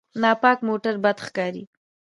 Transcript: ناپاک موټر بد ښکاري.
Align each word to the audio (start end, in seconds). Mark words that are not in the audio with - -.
ناپاک 0.21 0.57
موټر 0.67 0.93
بد 1.03 1.17
ښکاري. 1.25 1.63